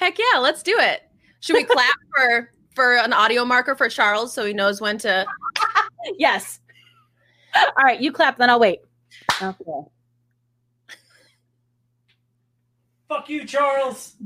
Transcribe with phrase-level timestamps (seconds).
[0.00, 1.02] Heck yeah, let's do it.
[1.40, 5.26] Should we clap for for an audio marker for Charles so he knows when to
[6.18, 6.58] yes.
[7.54, 8.80] All right, you clap, then I'll wait.
[9.42, 9.54] Okay.
[13.08, 14.16] Fuck you, Charles.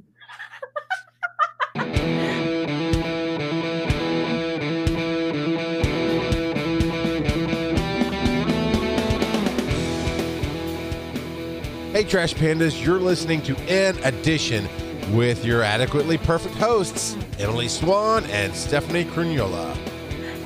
[11.93, 14.69] Hey, Trash Pandas, you're listening to In Addition
[15.13, 19.77] with your adequately perfect hosts, Emily Swan and Stephanie Crugnola.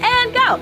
[0.00, 0.48] And go.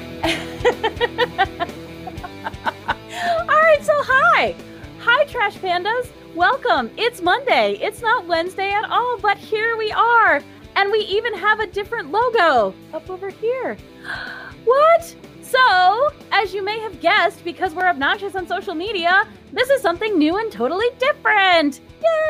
[3.40, 4.54] All right, so hi.
[5.00, 6.10] Hi, Trash Pandas.
[6.34, 6.90] Welcome.
[6.96, 7.78] It's Monday.
[7.80, 10.42] It's not Wednesday at all, but here we are.
[10.74, 13.76] And we even have a different logo up over here.
[14.64, 15.14] What?
[15.42, 20.18] So, as you may have guessed, because we're obnoxious on social media, this is something
[20.18, 21.80] new and totally different.
[22.02, 22.25] Yay!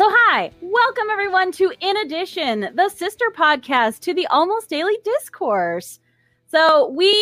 [0.00, 6.00] So, hi, welcome everyone to In Addition, the sister podcast to the Almost Daily Discourse.
[6.46, 7.12] So, we,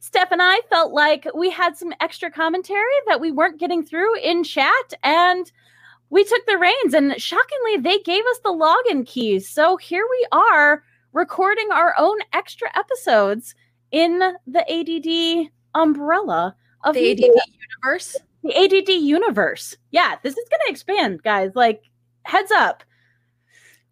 [0.00, 4.18] Steph and I, felt like we had some extra commentary that we weren't getting through
[4.18, 5.50] in chat, and
[6.10, 6.92] we took the reins.
[6.92, 9.48] And shockingly, they gave us the login keys.
[9.48, 10.82] So, here we are
[11.14, 13.54] recording our own extra episodes
[13.92, 17.30] in the ADD umbrella of The ADD
[17.82, 18.14] universe.
[18.42, 19.74] the ADD universe.
[19.90, 21.52] Yeah, this is going to expand, guys.
[21.54, 21.80] Like,
[22.26, 22.82] heads up.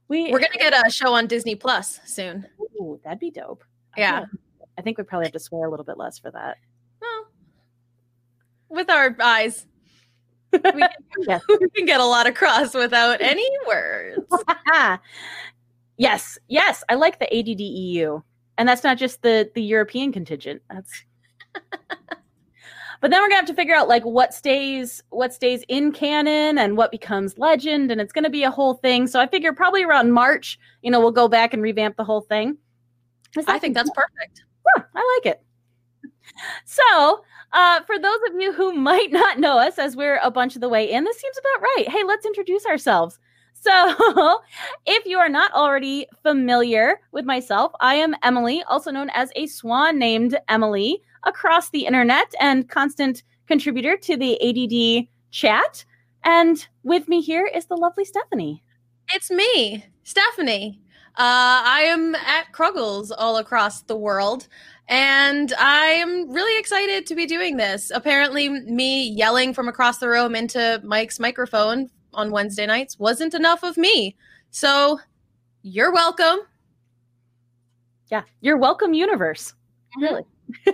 [0.08, 2.46] We We're gonna get a show on Disney Plus soon.
[2.80, 3.64] Ooh, that'd be dope.
[3.96, 4.24] Yeah.
[4.76, 6.58] I think we probably have to swear a little bit less for that.
[7.00, 7.26] Well,
[8.68, 9.66] with our eyes.
[10.52, 10.88] We can,
[11.20, 11.42] Yes.
[11.48, 14.20] we can get a lot across without any words.
[15.96, 18.20] yes, yes, I like the ADD EU,
[18.58, 20.60] and that's not just the the European contingent.
[20.70, 21.04] That's.
[23.05, 26.56] But then we're gonna have to figure out like what stays what stays in canon
[26.56, 29.06] and what becomes legend, and it's gonna be a whole thing.
[29.06, 32.22] So I figure probably around March, you know, we'll go back and revamp the whole
[32.22, 32.56] thing.
[33.47, 34.44] I think that's perfect.
[34.78, 35.42] Yeah, I like it.
[36.65, 37.22] So,
[37.53, 40.62] uh, for those of you who might not know us, as we're a bunch of
[40.62, 41.88] the way in, this seems about right.
[41.91, 43.19] Hey, let's introduce ourselves.
[43.64, 44.41] So,
[44.86, 49.47] if you are not already familiar with myself, I am Emily, also known as a
[49.47, 55.86] swan named Emily, across the internet and constant contributor to the ADD chat.
[56.24, 58.62] And with me here is the lovely Stephanie.
[59.14, 60.80] It's me, Stephanie.
[61.16, 64.47] Uh, I am at Kruggles all across the world,
[64.88, 67.91] and I am really excited to be doing this.
[67.94, 73.62] Apparently, me yelling from across the room into Mike's microphone on Wednesday nights wasn't enough
[73.62, 74.16] of me.
[74.50, 75.00] So,
[75.62, 76.41] you're welcome.
[78.10, 79.54] Yeah, you're welcome, universe.
[80.00, 80.22] Really.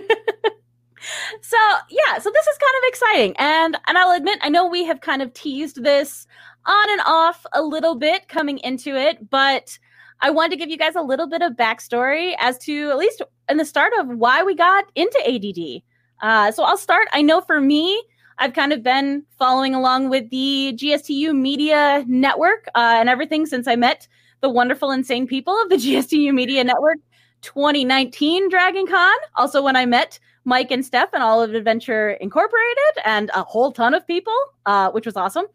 [1.41, 1.57] so
[1.89, 5.01] yeah, so this is kind of exciting, and and I'll admit, I know we have
[5.01, 6.27] kind of teased this
[6.65, 9.77] on and off a little bit coming into it, but
[10.21, 13.21] I wanted to give you guys a little bit of backstory as to at least
[13.49, 15.81] in the start of why we got into ADD.
[16.21, 17.07] Uh, so I'll start.
[17.13, 18.03] I know for me,
[18.41, 23.67] I've kind of been following along with the GSTU Media Network uh, and everything since
[23.67, 24.07] I met
[24.41, 26.97] the wonderful, insane people of the GSTU Media Network
[27.43, 29.15] 2019 Dragon Con.
[29.35, 33.71] Also, when I met Mike and Steph and all of Adventure Incorporated and a whole
[33.71, 34.35] ton of people,
[34.65, 35.45] uh, which was awesome.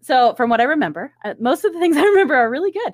[0.00, 2.92] So, from what I remember, uh, most of the things I remember are really good.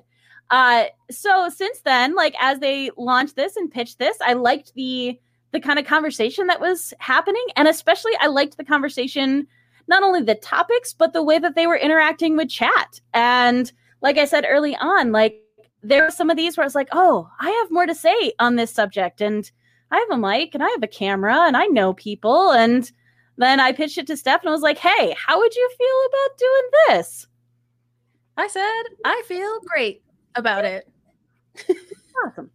[0.51, 5.19] Uh, so since then, like as they launched this and pitched this, I liked the
[5.51, 9.47] the kind of conversation that was happening, and especially I liked the conversation,
[9.87, 13.01] not only the topics, but the way that they were interacting with chat.
[13.13, 13.71] And
[14.01, 15.41] like I said early on, like
[15.81, 18.33] there were some of these where I was like, oh, I have more to say
[18.39, 19.49] on this subject, and
[19.91, 22.91] I have a mic and I have a camera and I know people, and
[23.37, 25.87] then I pitched it to Steph and I was like, hey, how would you feel
[26.09, 27.27] about doing this?
[28.37, 30.03] I said, I feel great
[30.35, 30.87] about it.
[32.25, 32.51] Awesome.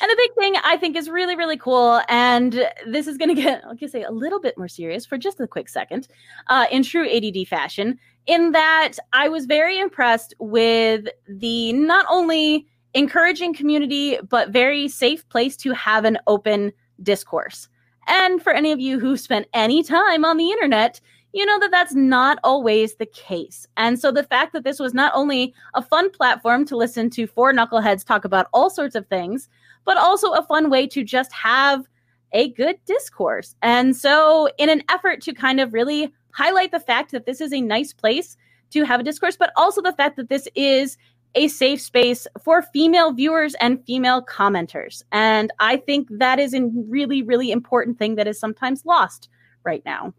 [0.00, 3.40] And the big thing I think is really, really cool, and this is going to
[3.40, 6.08] get, I'll just say, a little bit more serious for just a quick second,
[6.48, 12.66] uh, in true ADD fashion, in that I was very impressed with the not only
[12.94, 16.72] encouraging community, but very safe place to have an open
[17.02, 17.68] discourse.
[18.06, 21.00] And for any of you who spent any time on the internet,
[21.32, 23.66] you know that that's not always the case.
[23.76, 27.28] And so the fact that this was not only a fun platform to listen to
[27.28, 29.48] four knuckleheads talk about all sorts of things,
[29.90, 31.84] but also a fun way to just have
[32.30, 33.56] a good discourse.
[33.60, 37.52] And so, in an effort to kind of really highlight the fact that this is
[37.52, 38.36] a nice place
[38.70, 40.96] to have a discourse, but also the fact that this is
[41.34, 45.02] a safe space for female viewers and female commenters.
[45.10, 49.28] And I think that is a really, really important thing that is sometimes lost
[49.64, 50.14] right now.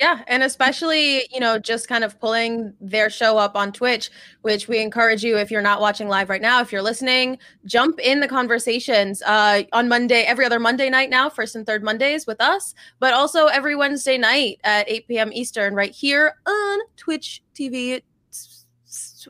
[0.00, 4.10] Yeah, and especially, you know, just kind of pulling their show up on Twitch,
[4.42, 8.00] which we encourage you if you're not watching live right now, if you're listening, jump
[8.00, 12.26] in the conversations uh, on Monday, every other Monday night now, first and third Mondays
[12.26, 15.32] with us, but also every Wednesday night at 8 p.m.
[15.32, 18.02] Eastern, right here on Twitch TV,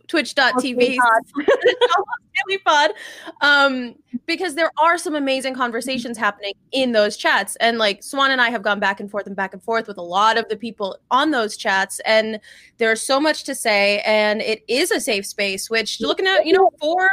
[0.06, 2.90] twitch.tv Daily Pod.
[3.40, 3.94] Um,
[4.26, 7.56] because there are some amazing conversations happening in those chats.
[7.56, 9.98] And like Swan and I have gone back and forth and back and forth with
[9.98, 12.00] a lot of the people on those chats.
[12.06, 12.40] And
[12.78, 14.00] there's so much to say.
[14.00, 17.08] And it is a safe space, which looking at, you know, four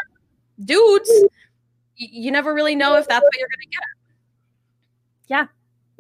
[0.64, 1.12] dudes,
[1.96, 3.84] you never really know if that's what you're to get.
[5.28, 5.48] Yeah,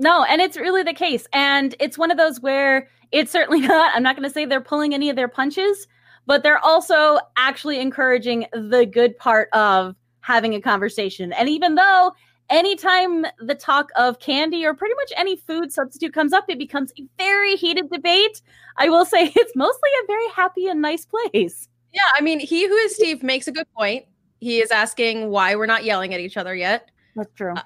[0.01, 1.27] no, and it's really the case.
[1.31, 4.59] And it's one of those where it's certainly not, I'm not going to say they're
[4.59, 5.87] pulling any of their punches,
[6.25, 11.33] but they're also actually encouraging the good part of having a conversation.
[11.33, 12.13] And even though
[12.49, 16.91] anytime the talk of candy or pretty much any food substitute comes up, it becomes
[16.99, 18.41] a very heated debate.
[18.77, 21.67] I will say it's mostly a very happy and nice place.
[21.93, 22.01] Yeah.
[22.15, 24.05] I mean, he who is Steve makes a good point.
[24.39, 26.89] He is asking why we're not yelling at each other yet.
[27.15, 27.53] That's true.
[27.53, 27.61] Uh,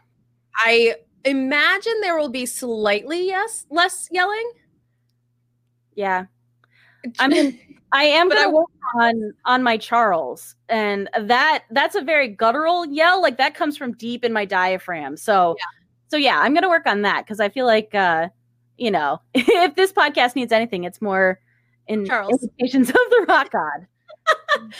[0.57, 4.51] I imagine there will be slightly yes less yelling.
[5.95, 6.25] Yeah.
[7.19, 7.59] I mean,
[7.95, 8.67] I am But I work
[8.99, 13.21] on on my Charles, and that that's a very guttural yell.
[13.21, 15.15] Like that comes from deep in my diaphragm.
[15.15, 15.55] So,
[16.09, 18.27] so yeah, I'm gonna work on that because I feel like, uh,
[18.77, 21.39] you know, if this podcast needs anything, it's more
[21.87, 22.43] in Charles.
[22.43, 23.87] imitations of the rock god.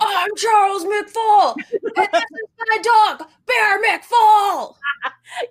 [0.00, 4.76] I'm Charles McFall, and this is my dog, Bear McFall.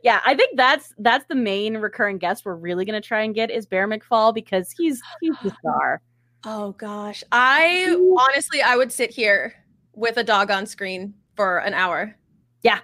[0.03, 3.49] Yeah, I think that's that's the main recurring guest we're really gonna try and get
[3.49, 6.01] is Bear McFall because he's he's the star.
[6.43, 9.53] Oh gosh, I honestly I would sit here
[9.93, 12.15] with a dog on screen for an hour.
[12.63, 12.79] Yeah.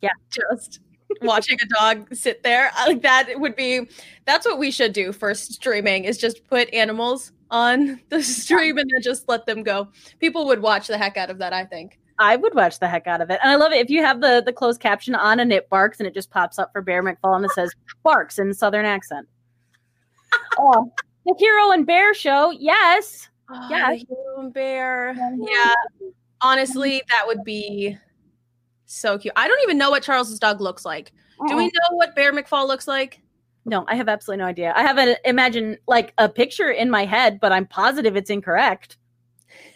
[0.00, 0.10] Yeah.
[0.30, 0.80] just
[1.22, 3.88] watching a dog sit there like that would be.
[4.24, 8.90] That's what we should do for streaming is just put animals on the stream and
[8.92, 9.88] then just let them go.
[10.18, 11.52] People would watch the heck out of that.
[11.52, 11.98] I think.
[12.18, 13.38] I would watch the heck out of it.
[13.42, 16.00] And I love it if you have the the closed caption on and it barks
[16.00, 17.72] and it just pops up for Bear McFall and it says
[18.02, 19.28] barks in southern accent.
[20.58, 20.90] oh,
[21.26, 23.28] the Hero and Bear show, yes.
[23.70, 23.90] Yeah.
[23.92, 25.14] the hero and bear.
[25.38, 25.74] Yeah,
[26.40, 27.96] honestly, that would be
[28.86, 29.32] so cute.
[29.36, 31.12] I don't even know what Charles's dog looks like.
[31.46, 33.20] Do we know what Bear McFall looks like?
[33.64, 34.72] No, I have absolutely no idea.
[34.74, 38.96] I have an imagine like a picture in my head, but I'm positive it's incorrect.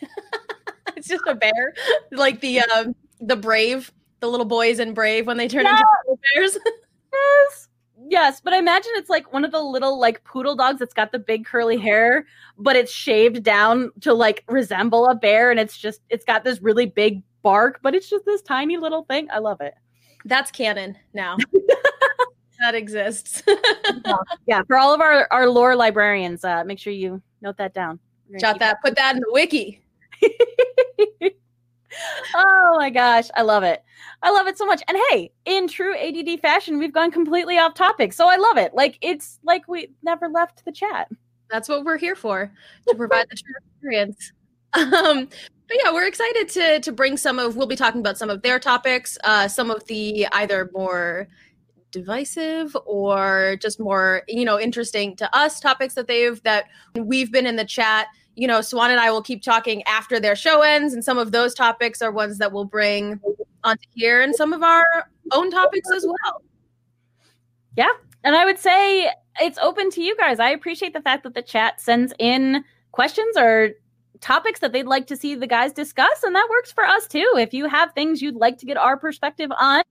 [0.97, 1.75] it's just a bear,
[2.11, 5.81] like the um the brave, the little boys in Brave when they turn Yeah.
[6.09, 6.59] into bears.
[7.13, 7.69] Yes.
[8.11, 11.13] Yes, but I imagine it's like one of the little like poodle dogs that's got
[11.13, 12.27] the big curly hair,
[12.59, 16.61] but it's shaved down to like resemble a bear and it's just it's got this
[16.61, 19.29] really big bark, but it's just this tiny little thing.
[19.33, 19.75] I love it.
[20.25, 21.37] That's canon now.
[22.61, 23.45] that exists.
[24.47, 28.01] Yeah, for all of our our lore librarians, uh make sure you note that down.
[28.41, 28.83] Jot keep that.
[28.83, 29.81] Put that in the wiki.
[32.35, 33.83] oh my gosh, I love it.
[34.23, 34.83] I love it so much.
[34.89, 38.13] And hey, in true ADD fashion, we've gone completely off topic.
[38.13, 38.75] So I love it.
[38.75, 41.09] Like it's like we never left the chat.
[41.51, 42.53] That's what we're here for
[42.89, 44.33] to provide the true experience.
[44.73, 45.29] Um,
[45.67, 47.57] but yeah, we're excited to to bring some of.
[47.57, 51.29] We'll be talking about some of their topics, uh, some of the either more
[51.91, 57.47] divisive or just more you know interesting to us topics that they've that we've been
[57.47, 58.07] in the chat
[58.37, 61.33] you know swan and i will keep talking after their show ends and some of
[61.33, 63.21] those topics are ones that we'll bring
[63.65, 64.85] onto here and some of our
[65.33, 66.43] own topics as well
[67.77, 67.91] Yeah,
[68.25, 69.11] And I would say
[69.41, 70.41] it's open to you guys.
[70.41, 73.71] I appreciate the fact that the chat sends in questions or
[74.21, 77.27] topics that they'd like to see the guys discuss, and that works for us too.
[77.39, 79.83] If you have things you'd like to get our perspective on,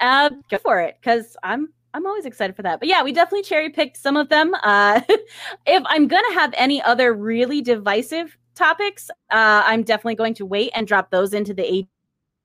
[0.00, 2.78] uh, go for it because I'm I'm always excited for that.
[2.80, 4.54] But yeah, we definitely cherry picked some of them.
[4.62, 5.00] Uh,
[5.66, 10.70] if I'm gonna have any other really divisive topics, uh, I'm definitely going to wait
[10.74, 11.86] and drop those into the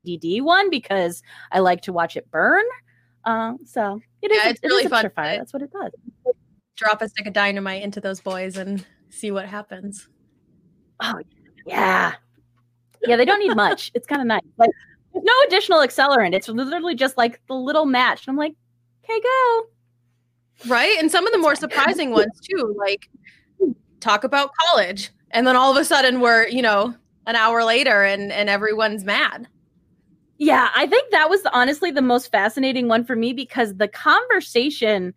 [0.05, 2.63] ADD one because I like to watch it burn.
[3.25, 4.37] Um, so it is.
[4.37, 5.09] Yeah, a- it's it is really a fun.
[5.15, 5.37] fire.
[5.37, 5.91] That's what it does.
[6.75, 10.09] drop a stick of dynamite into those boys and see what happens
[11.01, 11.15] Oh
[11.65, 12.13] Yeah,
[13.05, 13.15] yeah.
[13.15, 13.91] They don't need much.
[13.95, 14.41] it's kind of nice.
[14.57, 14.69] Like
[15.13, 16.33] there's no additional accelerant.
[16.35, 18.27] It's literally just like the little match.
[18.27, 18.53] And I'm like,
[19.09, 19.63] okay, go.
[20.67, 23.09] right and some of the more surprising ones too like
[23.99, 26.93] talk about college and then all of a sudden we're you know
[27.25, 29.47] an hour later and and everyone's mad
[30.37, 35.13] Yeah, I think that was honestly the most fascinating one for me because the conversation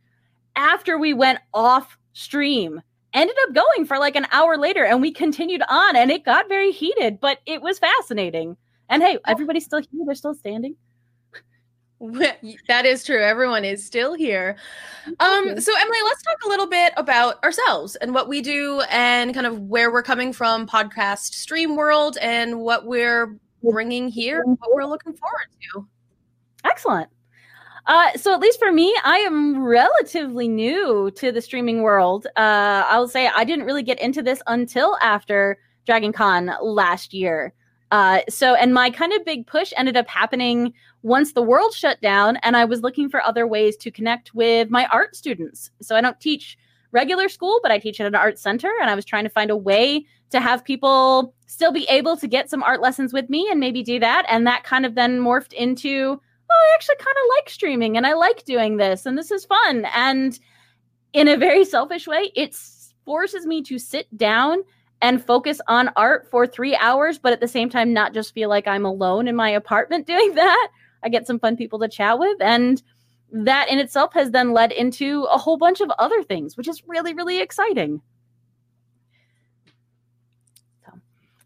[0.56, 2.80] after we went off stream
[3.12, 6.48] ended up going for like an hour later and we continued on and it got
[6.48, 8.56] very heated, but it was fascinating.
[8.88, 9.20] And hey, oh.
[9.26, 10.74] everybody's still here, they're still standing.
[12.00, 13.22] That is true.
[13.22, 14.56] Everyone is still here.
[15.18, 19.34] Um, so Emily, let's talk a little bit about ourselves and what we do and
[19.34, 24.74] kind of where we're coming from podcast stream world and what we're bringing here, what
[24.74, 25.86] we're looking forward to.
[26.64, 27.08] Excellent.
[27.86, 32.26] Uh, so at least for me, I am relatively new to the streaming world.
[32.36, 37.52] Uh, I'll say I didn't really get into this until after Dragon Con last year.
[37.90, 42.00] Uh, so, and my kind of big push ended up happening once the world shut
[42.00, 45.70] down, and I was looking for other ways to connect with my art students.
[45.82, 46.56] So, I don't teach
[46.92, 49.50] regular school, but I teach at an art center, and I was trying to find
[49.50, 53.48] a way to have people still be able to get some art lessons with me
[53.50, 54.24] and maybe do that.
[54.28, 56.20] And that kind of then morphed into,
[56.50, 59.44] oh, I actually kind of like streaming and I like doing this, and this is
[59.44, 59.86] fun.
[59.94, 60.38] And
[61.12, 62.54] in a very selfish way, it
[63.04, 64.62] forces me to sit down
[65.02, 68.48] and focus on art for three hours, but at the same time, not just feel
[68.48, 70.68] like I'm alone in my apartment doing that.
[71.02, 72.40] I get some fun people to chat with.
[72.40, 72.82] And
[73.32, 76.82] that in itself has then led into a whole bunch of other things, which is
[76.86, 78.02] really, really exciting.
[80.84, 80.92] So,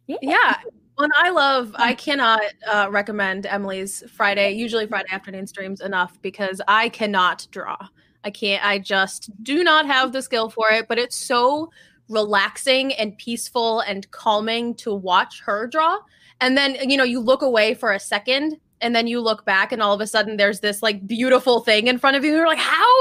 [0.07, 0.17] yeah.
[0.23, 0.57] yeah.
[0.97, 6.61] Well, I love, I cannot uh, recommend Emily's Friday, usually Friday afternoon streams enough because
[6.69, 7.77] I cannot draw.
[8.23, 11.71] I can't, I just do not have the skill for it, but it's so
[12.09, 15.99] relaxing and peaceful and calming to watch her draw.
[16.41, 19.73] And then, you know, you look away for a second and then you look back
[19.73, 22.33] and all of a sudden there's this like beautiful thing in front of you.
[22.33, 22.95] You're like, how?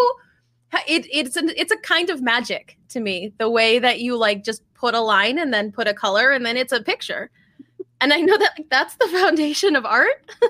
[0.88, 4.44] It, it's an, it's a kind of magic to me the way that you like
[4.44, 7.30] just put a line and then put a color and then it's a picture
[8.02, 10.26] and i know that like, that's the foundation of art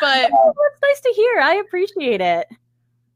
[0.00, 2.46] but oh, that's nice to hear i appreciate it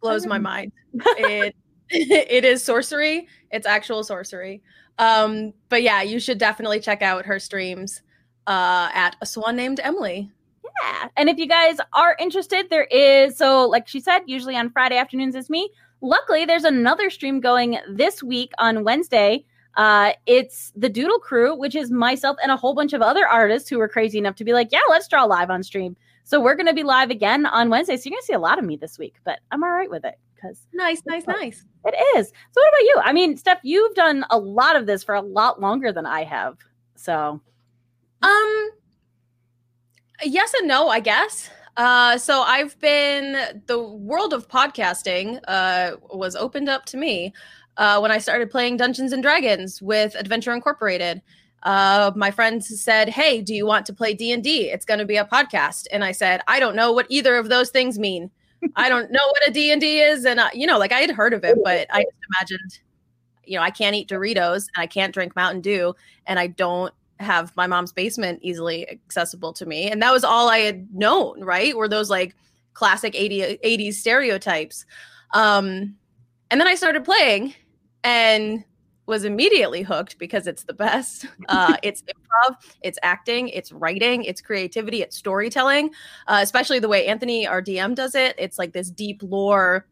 [0.00, 1.54] blows my mind it
[1.96, 3.28] it is sorcery.
[3.52, 4.62] It's actual sorcery.
[4.98, 8.02] Um, but yeah, you should definitely check out her streams
[8.48, 10.28] uh, at a swan named Emily.
[10.64, 11.08] Yeah.
[11.16, 14.96] And if you guys are interested, there is so like she said, usually on Friday
[14.96, 15.70] afternoons is me.
[16.00, 19.44] Luckily, there's another stream going this week on Wednesday.
[19.76, 23.68] Uh, it's the Doodle Crew, which is myself and a whole bunch of other artists
[23.68, 25.96] who were crazy enough to be like, yeah, let's draw live on stream.
[26.24, 27.96] So we're going to be live again on Wednesday.
[27.96, 29.90] So you're going to see a lot of me this week, but I'm all right
[29.90, 31.64] with it because nice, nice, nice.
[31.84, 32.28] It is.
[32.28, 33.00] So what about you?
[33.02, 36.24] I mean, Steph, you've done a lot of this for a lot longer than I
[36.24, 36.56] have.
[36.96, 37.40] So,
[38.22, 38.70] um,
[40.22, 41.50] yes and no, I guess.
[41.76, 47.32] Uh, so I've been the world of podcasting uh, was opened up to me
[47.76, 51.20] uh, when I started playing Dungeons and Dragons with Adventure Incorporated.
[51.64, 54.70] Uh, my friends said, "Hey, do you want to play D and D?
[54.70, 57.48] It's going to be a podcast." And I said, "I don't know what either of
[57.48, 58.30] those things mean."
[58.76, 60.24] I don't know what a D&D is.
[60.24, 62.80] And, uh, you know, like I had heard of it, but I just imagined,
[63.44, 65.94] you know, I can't eat Doritos and I can't drink Mountain Dew
[66.26, 69.90] and I don't have my mom's basement easily accessible to me.
[69.90, 71.76] And that was all I had known, right?
[71.76, 72.34] Were those like
[72.74, 74.84] classic 80, 80s stereotypes.
[75.32, 75.96] Um,
[76.50, 77.54] and then I started playing
[78.02, 78.64] and
[79.06, 81.26] was immediately hooked because it's the best.
[81.48, 85.90] Uh, it's improv, it's acting, it's writing, it's creativity, it's storytelling,
[86.26, 88.34] uh, especially the way Anthony, our DM, does it.
[88.38, 89.86] It's like this deep lore,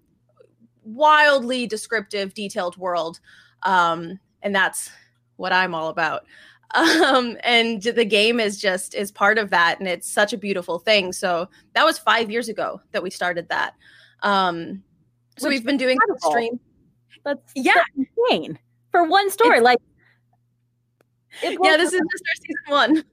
[0.83, 3.21] wildly descriptive, detailed world.
[3.64, 4.90] Um, and that's
[5.37, 6.25] what I'm all about.
[6.75, 10.78] Um, and the game is just is part of that and it's such a beautiful
[10.78, 13.75] thing so that was five years ago that we started that
[14.23, 14.83] um
[15.37, 16.59] so Which we've been doing stream
[17.26, 18.59] that's yeah insane
[18.92, 19.56] for one story.
[19.56, 19.78] It's, like,
[21.42, 23.04] yeah, this is just our season one.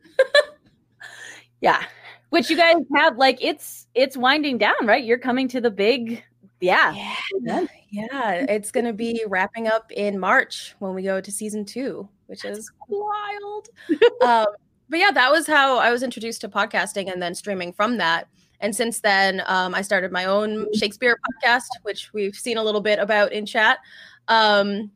[1.62, 1.83] yeah,
[2.29, 5.03] which you guys have like it's it's winding down, right?
[5.03, 6.24] You're coming to the big,
[6.62, 6.93] yeah,
[7.41, 8.31] yeah, yeah.
[8.48, 12.59] It's gonna be wrapping up in March when we go to season two, which That's
[12.59, 13.69] is wild.
[14.21, 14.48] um,
[14.89, 18.27] but yeah, that was how I was introduced to podcasting and then streaming from that.
[18.59, 22.81] And since then, um, I started my own Shakespeare podcast, which we've seen a little
[22.81, 23.79] bit about in chat.
[24.27, 24.91] Um,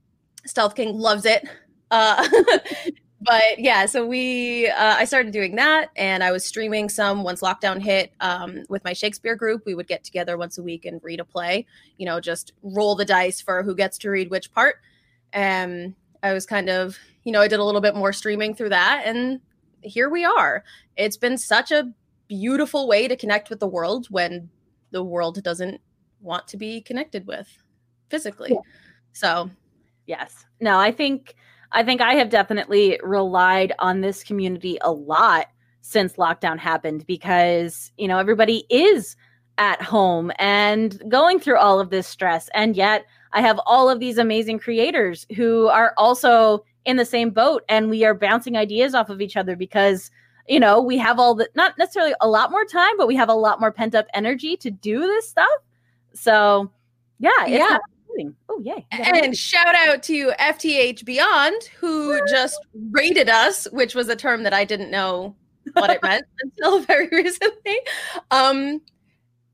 [0.45, 1.47] Stealth King loves it.
[1.91, 2.27] Uh,
[3.21, 7.41] but yeah, so we uh, I started doing that, and I was streaming some once
[7.41, 9.63] lockdown hit um, with my Shakespeare group.
[9.65, 11.65] We would get together once a week and read a play.
[11.97, 14.75] You know, just roll the dice for who gets to read which part.
[15.31, 18.69] And I was kind of, you know, I did a little bit more streaming through
[18.69, 19.39] that, and
[19.81, 20.63] here we are.
[20.97, 21.91] It's been such a
[22.27, 24.49] beautiful way to connect with the world when
[24.91, 25.81] the world doesn't
[26.21, 27.47] want to be connected with
[28.09, 28.51] physically.
[28.53, 28.59] Yeah.
[29.11, 29.49] So
[30.07, 30.45] Yes.
[30.59, 31.35] No, I think
[31.71, 35.47] I think I have definitely relied on this community a lot
[35.81, 39.15] since lockdown happened because, you know, everybody is
[39.57, 43.99] at home and going through all of this stress and yet I have all of
[43.99, 48.95] these amazing creators who are also in the same boat and we are bouncing ideas
[48.95, 50.09] off of each other because
[50.47, 53.29] you know, we have all the not necessarily a lot more time, but we have
[53.29, 55.47] a lot more pent up energy to do this stuff.
[56.13, 56.69] So,
[57.19, 57.77] yeah, Yeah.
[58.49, 58.85] Oh, yay.
[58.91, 62.59] And shout out to FTH Beyond, who just
[62.91, 65.35] rated us, which was a term that I didn't know
[65.73, 67.79] what it meant until very recently,
[68.31, 68.81] um,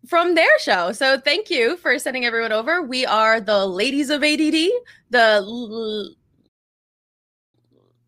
[0.08, 0.92] from their show.
[0.92, 2.82] So thank you for sending everyone over.
[2.82, 4.70] We are the ladies of ADD.
[5.12, 6.16] The, l-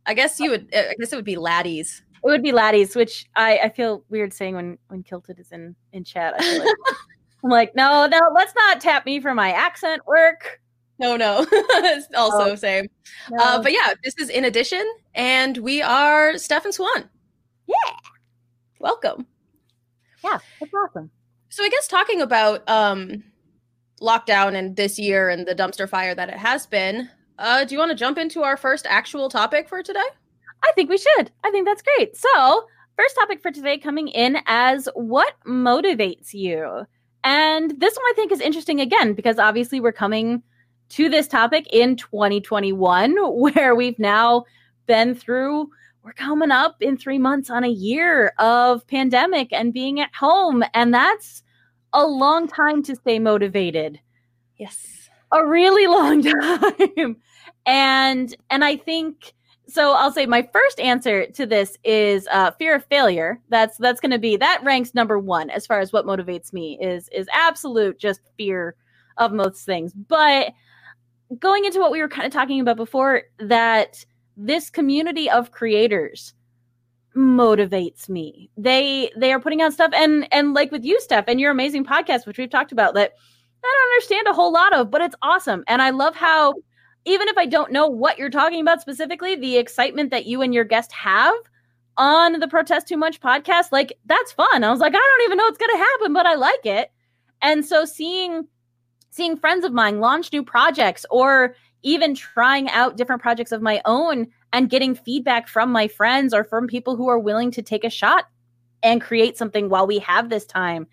[0.05, 2.03] I guess you would, I guess it would be laddies.
[2.24, 5.75] It would be laddies, which I, I feel weird saying when when Kilted is in
[5.91, 6.36] in chat.
[6.38, 6.67] I feel like,
[7.43, 10.60] I'm like, no, no, let's not tap me for my accent work.
[11.00, 12.55] No, no, it's also Oh.
[12.55, 12.88] same.
[13.31, 13.43] No.
[13.43, 17.10] Uh, but yeah, this is in addition, and we are Steph and Swan.
[17.67, 17.95] Yeah.
[18.79, 19.25] Welcome.
[20.24, 21.10] yeah, that's awesome.
[21.50, 23.24] So I guess talking about um
[24.01, 27.79] lockdown and this year and the dumpster fire that it has been, uh, do you
[27.79, 30.00] want to jump into our first actual topic for today?
[30.63, 31.31] I think we should.
[31.43, 32.15] I think that's great.
[32.17, 32.63] So,
[32.98, 36.86] first topic for today coming in as what motivates you?
[37.23, 40.41] And this one I think is interesting again because obviously we're coming
[40.89, 44.45] to this topic in 2021 where we've now
[44.87, 45.69] been through
[46.03, 50.63] we're coming up in 3 months on a year of pandemic and being at home.
[50.73, 51.43] And that's
[51.93, 53.99] a long time to stay motivated.
[54.57, 55.09] Yes.
[55.31, 57.17] a really long time.
[57.65, 59.33] And and i think
[59.71, 63.39] so i'll say my first answer to this is uh, fear of failure.
[63.49, 66.77] That's that's going to be that ranks number one as far as what motivates me
[66.81, 68.75] is is absolute just fear
[69.17, 69.93] of most things.
[69.93, 70.53] But
[71.39, 74.05] going into what we were kind of talking about before that
[74.37, 76.33] this community of creators
[77.15, 78.49] motivates me.
[78.57, 81.85] They they are putting out stuff and and like with you steph and your amazing
[81.85, 83.13] podcast which we've talked about that
[83.63, 85.63] I don't understand a whole lot of, but it's awesome.
[85.67, 86.55] And I love how,
[87.05, 90.53] even if I don't know what you're talking about specifically, the excitement that you and
[90.53, 91.34] your guest have
[91.98, 94.63] on the Protest Too Much podcast, like that's fun.
[94.63, 96.91] I was like, I don't even know what's gonna happen, but I like it.
[97.41, 98.48] And so seeing
[99.10, 103.81] seeing friends of mine launch new projects or even trying out different projects of my
[103.86, 107.84] own and getting feedback from my friends or from people who are willing to take
[107.84, 108.25] a shot
[108.84, 110.87] and create something while we have this time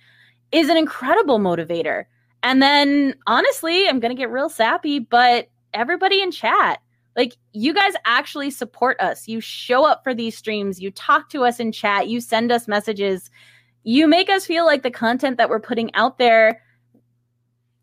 [0.53, 2.05] is an incredible motivator.
[2.43, 6.81] And then honestly, I'm going to get real sappy, but everybody in chat,
[7.17, 9.27] like you guys actually support us.
[9.29, 12.69] You show up for these streams, you talk to us in chat, you send us
[12.69, 13.31] messages.
[13.85, 16.63] You make us feel like the content that we're putting out there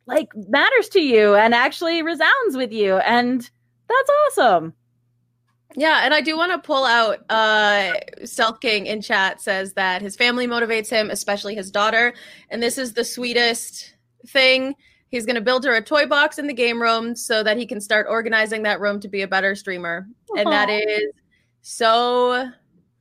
[0.05, 3.49] like matters to you and actually resounds with you and
[3.87, 4.73] that's awesome.
[5.77, 7.93] Yeah, and I do want to pull out uh
[8.23, 12.13] Stealth King in chat says that his family motivates him, especially his daughter,
[12.49, 13.93] and this is the sweetest
[14.27, 14.75] thing.
[15.15, 17.65] He's going to build her a toy box in the game room so that he
[17.65, 20.05] can start organizing that room to be a better streamer.
[20.37, 21.05] And that is
[21.61, 22.49] so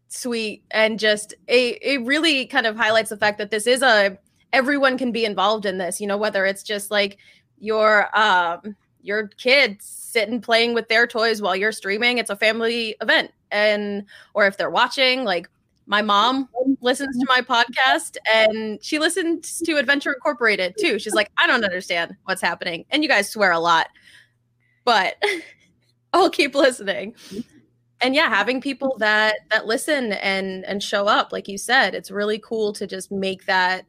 [0.06, 4.16] sweet and just it, it really kind of highlights the fact that this is a
[4.52, 7.18] everyone can be involved in this, you know, whether it's just like
[7.58, 12.94] your um your kids sitting playing with their toys while you're streaming it's a family
[13.00, 15.48] event and or if they're watching like
[15.86, 16.48] my mom
[16.80, 20.98] listens to my podcast and she listens to adventure incorporated too.
[20.98, 22.84] She's like i don't understand what's happening.
[22.90, 23.88] And you guys swear a lot
[24.84, 25.22] but
[26.12, 27.14] i'll keep listening.
[28.00, 32.10] And yeah having people that that listen and and show up like you said it's
[32.10, 33.86] really cool to just make that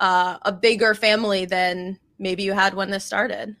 [0.00, 3.54] uh, a bigger family than maybe you had when this started.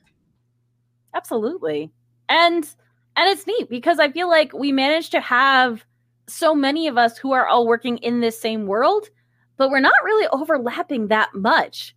[1.14, 1.90] Absolutely.
[2.28, 2.68] And
[3.16, 5.84] and it's neat because I feel like we managed to have
[6.32, 9.08] so many of us who are all working in this same world,
[9.56, 11.94] but we're not really overlapping that much.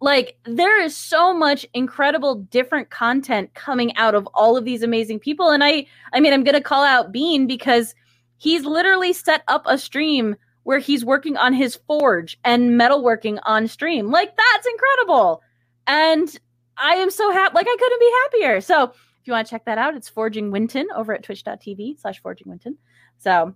[0.00, 5.20] Like there is so much incredible different content coming out of all of these amazing
[5.20, 7.94] people and I I mean I'm going to call out Bean because
[8.36, 13.68] he's literally set up a stream where he's working on his forge and metalworking on
[13.68, 14.10] stream.
[14.10, 15.42] Like that's incredible.
[15.86, 16.36] And
[16.76, 17.54] I am so happy.
[17.54, 18.60] Like I couldn't be happier.
[18.60, 22.20] So if you want to check that out, it's Forging Winton over at twitch.tv slash
[22.20, 22.76] Forging Winton.
[23.18, 23.54] So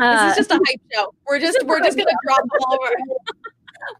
[0.00, 2.94] this uh, is just a hype show we're just we're just gonna drop all over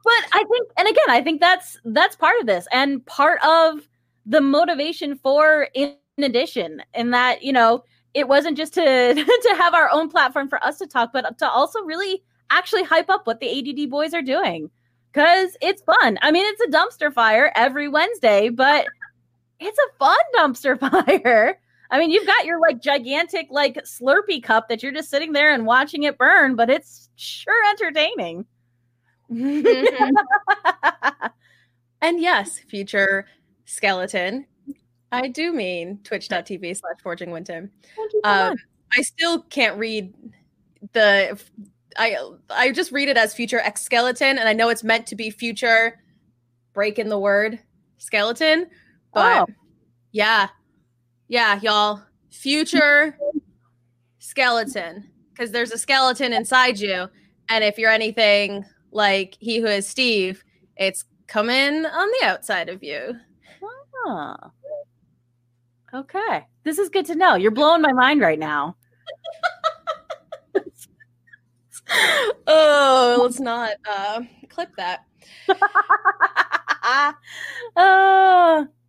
[0.04, 3.88] but I think, and again, I think that's that's part of this and part of
[4.26, 7.84] the motivation for in addition, in that you know
[8.14, 11.48] it wasn't just to to have our own platform for us to talk, but to
[11.48, 14.70] also really actually hype up what the ADD boys are doing
[15.12, 16.18] because it's fun.
[16.22, 18.86] I mean, it's a dumpster fire every Wednesday, but
[19.58, 21.59] it's a fun dumpster fire.
[21.90, 25.52] I mean, you've got your like gigantic like Slurpee cup that you're just sitting there
[25.52, 28.46] and watching it burn, but it's sure entertaining.
[29.30, 30.10] Mhm.
[32.02, 33.26] and yes future
[33.64, 34.44] skeleton
[35.12, 38.56] i do mean twitch.tv slash forging winton Thank you so um
[38.96, 40.12] i still can't read
[40.92, 41.40] the
[41.98, 42.16] I
[42.50, 45.28] I just read it as future X skeleton, and I know it's meant to be
[45.30, 45.98] future.
[46.72, 47.58] Break in the word
[47.98, 48.68] skeleton,
[49.12, 49.46] but Oh.
[50.12, 50.48] yeah,
[51.30, 53.16] yeah, y'all, future
[54.18, 57.06] skeleton, because there's a skeleton inside you,
[57.48, 60.42] and if you're anything like he who is Steve,
[60.76, 63.14] it's coming on the outside of you.
[64.04, 64.36] Huh.
[65.94, 66.46] Okay.
[66.64, 67.36] This is good to know.
[67.36, 68.74] You're blowing my mind right now.
[72.48, 75.04] oh, let's not uh, clip that.
[77.76, 78.66] oh,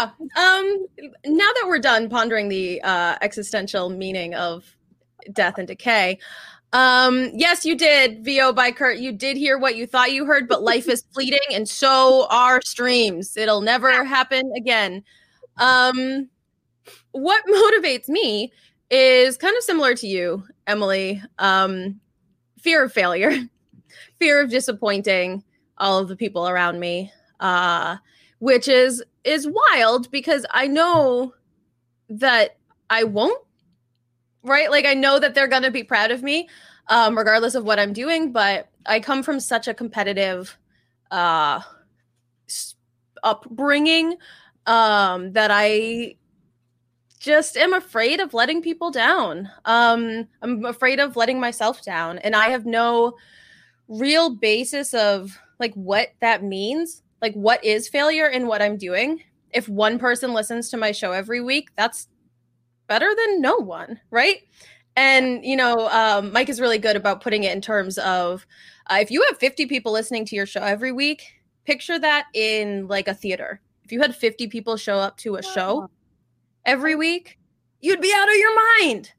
[0.00, 0.58] Yeah.
[0.58, 0.86] Um.
[1.24, 4.64] Now that we're done pondering the uh, existential meaning of
[5.32, 6.18] death and decay,
[6.72, 7.30] um.
[7.34, 8.24] Yes, you did.
[8.24, 8.98] Vo by Kurt.
[8.98, 12.60] You did hear what you thought you heard, but life is fleeting, and so are
[12.62, 13.36] streams.
[13.36, 15.02] It'll never happen again.
[15.58, 16.28] Um.
[17.12, 18.52] What motivates me
[18.90, 21.22] is kind of similar to you, Emily.
[21.38, 22.00] Um,
[22.58, 23.32] fear of failure,
[24.18, 25.42] fear of disappointing
[25.78, 27.12] all of the people around me.
[27.40, 27.96] Uh,
[28.40, 31.34] which is is wild because I know
[32.08, 32.56] that
[32.88, 33.40] I won't.
[34.42, 34.70] Right?
[34.70, 36.48] Like I know that they're going to be proud of me
[36.88, 40.58] um regardless of what I'm doing, but I come from such a competitive
[41.10, 41.60] uh
[43.22, 44.16] upbringing
[44.66, 46.16] um that I
[47.18, 49.50] just am afraid of letting people down.
[49.66, 53.16] Um I'm afraid of letting myself down and I have no
[53.88, 59.22] real basis of like what that means like what is failure in what i'm doing?
[59.52, 62.08] If one person listens to my show every week that's
[62.86, 64.38] better than no one right?
[64.96, 68.46] And you know um, mike is really good about putting it in terms of
[68.90, 71.22] uh, if you have 50 people listening to your show every week
[71.64, 73.60] picture that in like a theater.
[73.84, 75.88] If you had 50 people show up to a show
[76.64, 77.38] every week
[77.80, 79.12] you'd be out of your mind.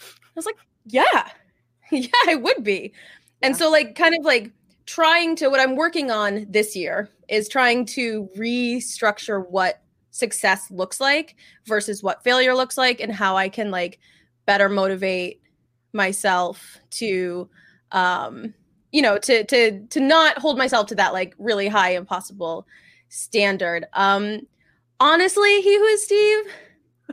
[0.00, 0.56] I was like
[0.86, 1.28] yeah.
[1.90, 2.92] Yeah i would be.
[3.40, 4.50] And so like kind of like
[4.88, 10.98] trying to what i'm working on this year is trying to restructure what success looks
[10.98, 13.98] like versus what failure looks like and how i can like
[14.46, 15.42] better motivate
[15.92, 17.46] myself to
[17.92, 18.54] um
[18.90, 22.66] you know to to to not hold myself to that like really high impossible
[23.10, 23.86] standard.
[23.92, 24.40] Um
[25.00, 26.44] honestly he who is steve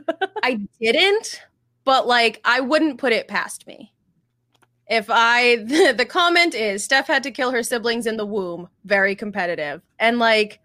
[0.42, 1.42] i didn't
[1.84, 3.92] but like i wouldn't put it past me
[4.88, 8.68] if I the, the comment is Steph had to kill her siblings in the womb,
[8.84, 9.82] very competitive.
[9.98, 10.60] And like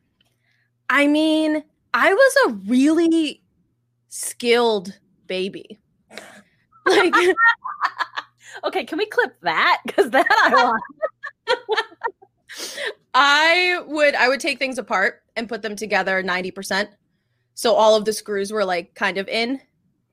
[0.90, 3.42] I mean, I was a really
[4.10, 5.80] skilled baby.
[6.84, 7.14] Like
[8.64, 8.84] okay.
[8.86, 9.82] Can we clip that?
[9.86, 10.84] Because that I want.
[13.14, 16.88] I would I would take things apart and put them together 90%.
[17.54, 19.62] So all of the screws were like kind of in.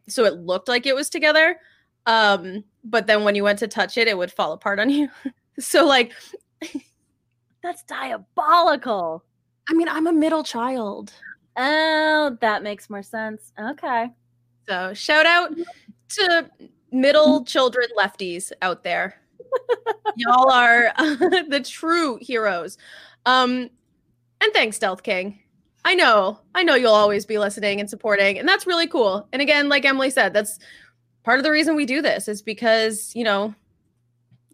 [0.08, 1.56] So it looked like it was together.
[2.04, 5.08] Um but then when you went to touch it it would fall apart on you.
[5.58, 6.12] so like
[7.62, 9.24] That's diabolical.
[9.68, 11.12] I mean, I'm a middle child.
[11.56, 13.52] Oh, that makes more sense.
[13.60, 14.10] Okay.
[14.68, 15.50] So shout out
[16.10, 16.50] to
[16.92, 19.20] middle children lefties out there.
[20.16, 22.78] Y'all are the true heroes.
[23.26, 23.70] Um
[24.40, 25.40] and thanks Stealth King.
[25.84, 26.38] I know.
[26.54, 29.26] I know you'll always be listening and supporting and that's really cool.
[29.32, 30.58] And again, like Emily said, that's
[31.28, 33.54] part of the reason we do this is because, you know,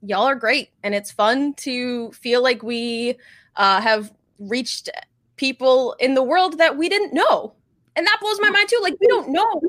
[0.03, 3.15] y'all are great and it's fun to feel like we
[3.55, 4.91] uh have reached
[5.37, 7.55] people in the world that we didn't know.
[7.95, 8.81] And that blows my mind too.
[8.83, 9.63] Like we don't know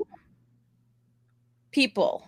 [1.70, 2.28] people.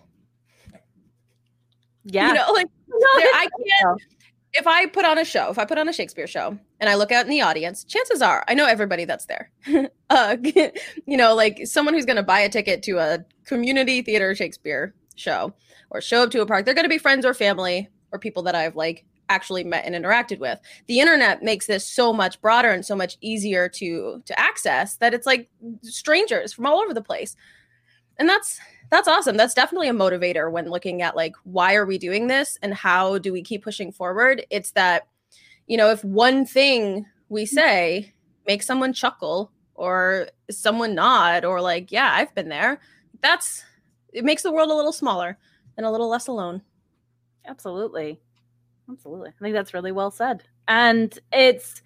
[2.04, 2.28] Yeah.
[2.28, 4.00] You know, like No, I can't.
[4.52, 6.94] If I put on a show, if I put on a Shakespeare show, and I
[6.94, 9.50] look out in the audience, chances are I know everybody that's there.
[10.10, 10.36] uh,
[11.06, 14.94] you know, like someone who's going to buy a ticket to a community theater Shakespeare
[15.16, 15.52] show
[15.90, 18.42] or show up to a park, they're going to be friends or family or people
[18.44, 20.58] that I've like actually met and interacted with.
[20.86, 25.14] The internet makes this so much broader and so much easier to to access that
[25.14, 25.48] it's like
[25.82, 27.36] strangers from all over the place.
[28.18, 28.60] And that's
[28.90, 29.36] that's awesome.
[29.36, 33.18] That's definitely a motivator when looking at like why are we doing this and how
[33.18, 34.46] do we keep pushing forward?
[34.50, 35.08] It's that
[35.68, 38.12] you know, if one thing we say
[38.46, 42.80] makes someone chuckle or someone nod or like, yeah, I've been there,
[43.20, 43.64] that's
[44.12, 45.38] it makes the world a little smaller
[45.76, 46.62] and a little less alone.
[47.46, 48.18] Absolutely.
[48.90, 49.28] Absolutely.
[49.28, 50.42] I think that's really well said.
[50.66, 51.82] And it's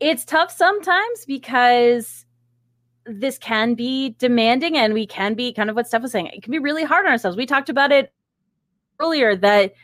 [0.00, 2.24] it's tough sometimes because
[3.04, 6.26] this can be demanding and we can be kind of what Steph was saying.
[6.28, 7.36] It can be really hard on ourselves.
[7.36, 8.12] We talked about it
[8.98, 9.74] earlier that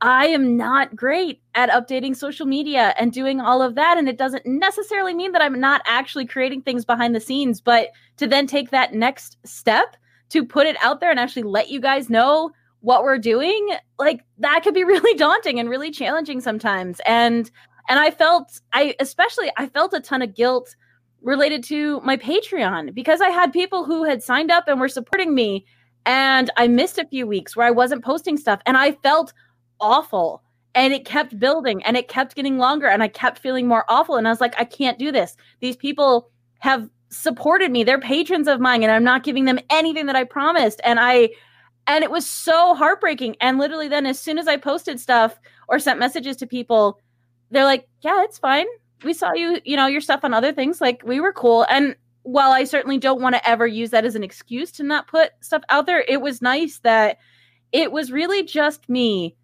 [0.00, 3.98] I am not great at updating social media and doing all of that.
[3.98, 7.88] And it doesn't necessarily mean that I'm not actually creating things behind the scenes, but
[8.18, 9.96] to then take that next step
[10.30, 14.24] to put it out there and actually let you guys know what we're doing, like
[14.38, 17.00] that could be really daunting and really challenging sometimes.
[17.06, 17.50] And
[17.88, 20.76] and I felt I especially I felt a ton of guilt
[21.22, 25.34] related to my Patreon because I had people who had signed up and were supporting
[25.34, 25.66] me
[26.06, 29.32] and I missed a few weeks where I wasn't posting stuff and I felt
[29.80, 30.42] awful
[30.74, 34.16] and it kept building and it kept getting longer and I kept feeling more awful
[34.16, 35.36] and I was like I can't do this.
[35.60, 37.84] These people have supported me.
[37.84, 41.30] They're patrons of mine and I'm not giving them anything that I promised and I
[41.86, 45.38] and it was so heartbreaking and literally then as soon as I posted stuff
[45.68, 46.98] or sent messages to people
[47.50, 48.66] they're like, "Yeah, it's fine
[49.04, 50.80] we saw you, you know, your stuff on other things.
[50.80, 51.66] Like we were cool.
[51.68, 55.06] And while I certainly don't want to ever use that as an excuse to not
[55.06, 57.18] put stuff out there, it was nice that
[57.72, 59.36] it was really just me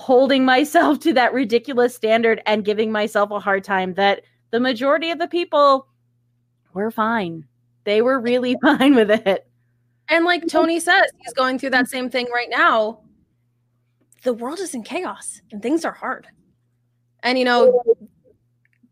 [0.00, 5.10] holding myself to that ridiculous standard and giving myself a hard time that the majority
[5.10, 5.86] of the people
[6.72, 7.46] were fine.
[7.84, 9.46] They were really fine with it.
[10.08, 13.00] And like Tony says, he's going through that same thing right now.
[14.22, 16.26] The world is in chaos and things are hard.
[17.22, 17.82] And you know,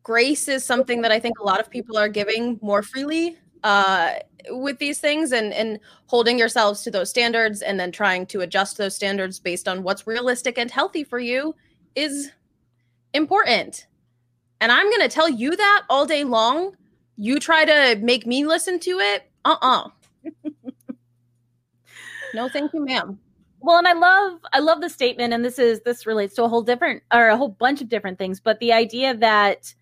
[0.02, 4.14] grace is something that I think a lot of people are giving more freely uh,
[4.50, 8.76] with these things and and holding yourselves to those standards and then trying to adjust
[8.76, 11.54] those standards based on what's realistic and healthy for you
[11.94, 12.30] is
[13.14, 13.86] important.
[14.60, 16.76] And I'm going to tell you that all day long.
[17.16, 19.30] You try to make me listen to it.
[19.44, 19.88] Uh-uh.
[22.34, 23.18] no, thank you, ma'am.
[23.60, 26.48] Well, and I love I love the statement and this is this relates to a
[26.48, 29.74] whole different or a whole bunch of different things, but the idea that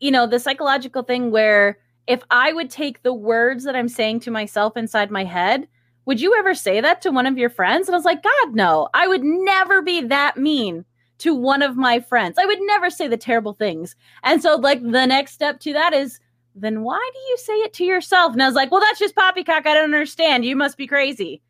[0.00, 4.20] you know, the psychological thing where if I would take the words that I'm saying
[4.20, 5.68] to myself inside my head,
[6.06, 7.86] would you ever say that to one of your friends?
[7.86, 10.86] And I was like, God, no, I would never be that mean
[11.18, 12.38] to one of my friends.
[12.38, 13.94] I would never say the terrible things.
[14.22, 16.18] And so, like, the next step to that is,
[16.54, 18.32] then why do you say it to yourself?
[18.32, 19.66] And I was like, well, that's just poppycock.
[19.66, 20.46] I don't understand.
[20.46, 21.42] You must be crazy.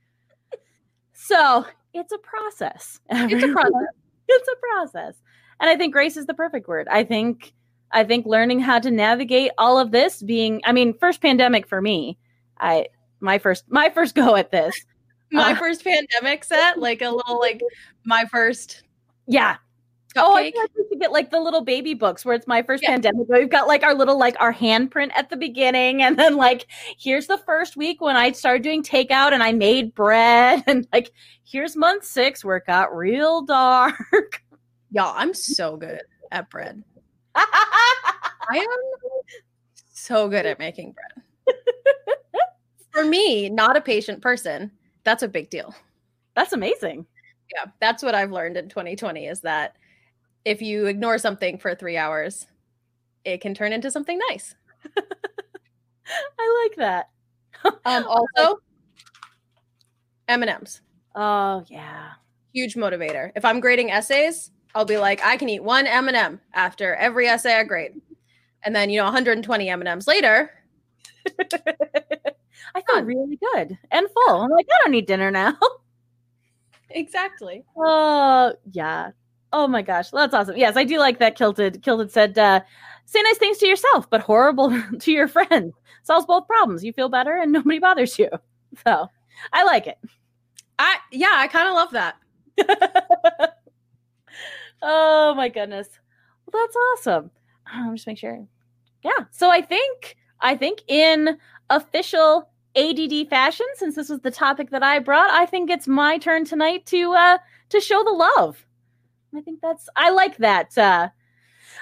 [1.12, 2.99] so it's a process.
[3.11, 3.73] It's a process.
[4.29, 5.14] it's a process.
[5.61, 6.88] And I think grace is the perfect word.
[6.90, 7.53] I think
[7.92, 11.81] I think learning how to navigate all of this being, I mean, first pandemic for
[11.81, 12.18] me,
[12.59, 12.88] I,
[13.20, 14.74] my first, my first go at this.
[15.31, 17.61] My uh, first pandemic set, like a little, like
[18.05, 18.83] my first.
[19.27, 19.57] Yeah.
[20.14, 20.22] Cupcake.
[20.22, 22.90] Oh, I thought to get like the little baby books where it's my first yeah.
[22.90, 23.29] pandemic.
[23.29, 26.66] We've got like our little like our handprint at the beginning, and then like
[26.98, 31.12] here's the first week when I started doing takeout and I made bread, and like
[31.44, 34.42] here's month six where it got real dark.
[34.90, 36.83] Y'all, I'm so good at bread.
[37.35, 38.67] I am
[39.93, 41.57] so good at making bread.
[42.91, 44.71] For me, not a patient person,
[45.05, 45.75] that's a big deal.
[46.35, 47.07] That's amazing.
[47.55, 49.77] Yeah, that's what I've learned in 2020 is that
[50.45, 52.47] if you ignore something for three hours,
[53.25, 54.55] it can turn into something nice.
[56.38, 57.09] I like that.
[57.85, 58.61] um, also,
[60.29, 60.81] M and M's.
[61.14, 62.11] Oh yeah,
[62.53, 63.33] huge motivator.
[63.35, 67.54] If I'm grading essays, I'll be like, I can eat one M&M after every essay
[67.54, 68.00] I grade.
[68.64, 70.50] And then, you know, 120 M&Ms later,
[72.74, 74.42] I feel really good and full.
[74.42, 75.57] I'm like, I don't need dinner now.
[76.90, 77.64] exactly.
[77.76, 79.11] Oh, yeah.
[79.52, 80.57] Oh my gosh, that's awesome.
[80.57, 81.37] Yes, I do like that.
[81.37, 82.61] Kilted Kilted said, uh,
[83.07, 85.74] "Say nice things to yourself, but horrible to your friends.
[86.02, 86.85] Solves both problems.
[86.85, 88.28] You feel better, and nobody bothers you."
[88.87, 89.09] So,
[89.54, 89.98] I like it.
[90.78, 93.54] I yeah, I kind of love that.
[94.83, 95.88] Oh my goodness.
[96.47, 97.31] Well, that's awesome.
[97.67, 98.47] I'm just make sure.
[99.03, 99.25] Yeah.
[99.31, 101.38] So I think I think in
[101.71, 106.19] official ADD fashion, since this was the topic that I brought, I think it's my
[106.19, 107.38] turn tonight to uh
[107.71, 108.67] to show the love.
[109.35, 110.77] I think that's I like that.
[110.77, 111.09] Uh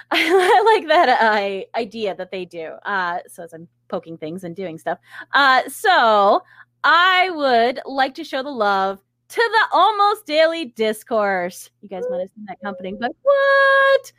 [0.10, 2.74] I like that uh, idea that they do.
[2.84, 4.98] Uh, so as I'm poking things and doing stuff.
[5.32, 6.42] Uh, so
[6.84, 11.70] I would like to show the love to the almost daily discourse.
[11.80, 14.12] You guys might have seen that company, but what?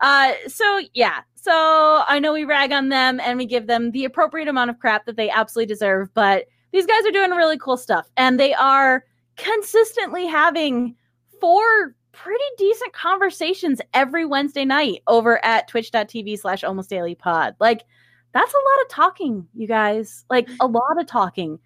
[0.00, 4.04] Uh, so yeah, so I know we rag on them and we give them the
[4.04, 7.76] appropriate amount of crap that they absolutely deserve, but these guys are doing really cool
[7.76, 9.04] stuff and they are
[9.36, 10.96] consistently having
[11.40, 17.54] four pretty decent conversations every Wednesday night over at twitch.tv slash almost daily pod.
[17.60, 17.84] Like
[18.32, 20.24] that's a lot of talking, you guys.
[20.30, 21.58] Like a lot of talking.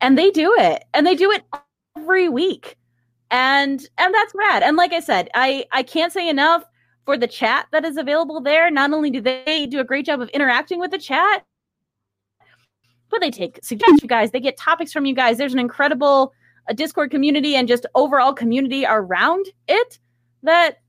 [0.00, 0.84] And they do it.
[0.94, 1.44] And they do it
[1.96, 2.76] every week.
[3.30, 4.62] And and that's rad.
[4.62, 6.64] And like I said, I I can't say enough
[7.06, 8.70] for the chat that is available there.
[8.70, 11.44] Not only do they do a great job of interacting with the chat,
[13.10, 14.30] but they take suggestions, you guys.
[14.30, 15.38] They get topics from you guys.
[15.38, 16.32] There's an incredible
[16.68, 19.98] a Discord community and just overall community around it
[20.42, 20.81] that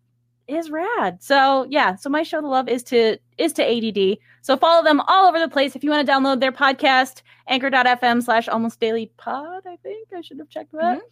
[0.55, 1.21] is rad.
[1.21, 4.17] So yeah, so my show the love is to is to ADD.
[4.41, 5.75] So follow them all over the place.
[5.75, 10.21] If you want to download their podcast, anchor.fm slash almost daily pod, I think I
[10.21, 10.97] should have checked that.
[10.97, 11.07] Mm-hmm.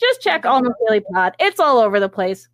[0.00, 1.34] just check Almost Daily Pod.
[1.38, 2.48] It's all over the place.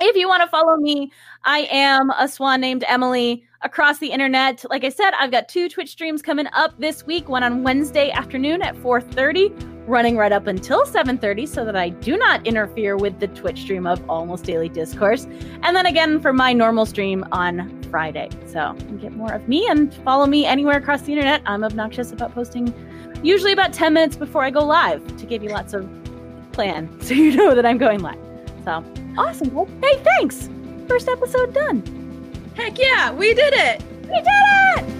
[0.00, 1.10] If you want to follow me,
[1.42, 4.64] I am a swan named Emily across the internet.
[4.70, 8.12] Like I said, I've got two Twitch streams coming up this week, one on Wednesday
[8.12, 9.52] afternoon at 4:30,
[9.88, 13.88] running right up until 7:30 so that I do not interfere with the Twitch stream
[13.88, 15.26] of Almost Daily Discourse.
[15.64, 18.28] And then again for my normal stream on Friday.
[18.46, 21.42] So, get more of me and follow me anywhere across the internet.
[21.44, 22.72] I'm obnoxious about posting
[23.24, 25.90] usually about 10 minutes before I go live to give you lots of
[26.52, 28.20] plan so you know that I'm going live.
[28.64, 28.84] So,
[29.18, 29.52] awesome.
[29.52, 30.48] Well, hey, thanks.
[30.86, 31.82] First episode done.
[32.54, 33.82] Heck yeah, we did it.
[34.02, 34.97] We did it!